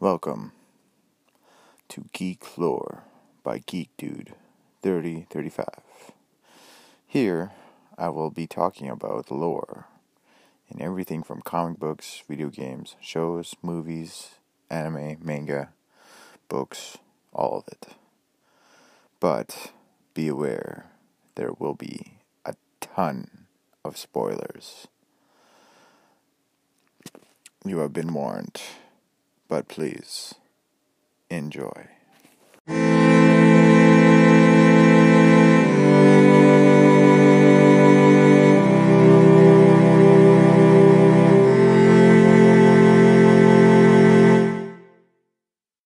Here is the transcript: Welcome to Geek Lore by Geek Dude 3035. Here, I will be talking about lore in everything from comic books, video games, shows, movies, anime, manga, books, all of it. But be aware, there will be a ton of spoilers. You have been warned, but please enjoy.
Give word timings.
Welcome 0.00 0.52
to 1.90 2.06
Geek 2.14 2.56
Lore 2.56 3.02
by 3.42 3.58
Geek 3.58 3.90
Dude 3.98 4.32
3035. 4.80 5.66
Here, 7.06 7.50
I 7.98 8.08
will 8.08 8.30
be 8.30 8.46
talking 8.46 8.88
about 8.88 9.30
lore 9.30 9.88
in 10.70 10.80
everything 10.80 11.22
from 11.22 11.42
comic 11.42 11.78
books, 11.78 12.22
video 12.26 12.48
games, 12.48 12.96
shows, 12.98 13.54
movies, 13.60 14.36
anime, 14.70 15.18
manga, 15.22 15.68
books, 16.48 16.96
all 17.34 17.58
of 17.58 17.68
it. 17.70 17.88
But 19.20 19.72
be 20.14 20.28
aware, 20.28 20.86
there 21.34 21.52
will 21.58 21.74
be 21.74 22.14
a 22.46 22.54
ton 22.80 23.48
of 23.84 23.98
spoilers. 23.98 24.86
You 27.66 27.80
have 27.80 27.92
been 27.92 28.14
warned, 28.14 28.62
but 29.50 29.66
please 29.66 30.32
enjoy. 31.28 31.99